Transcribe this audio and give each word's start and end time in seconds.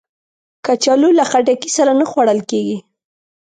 کچالو 0.65 1.09
له 1.19 1.23
خټکی 1.31 1.69
سره 1.77 1.91
نه 1.99 2.05
خوړل 2.09 2.39
کېږي 2.49 2.77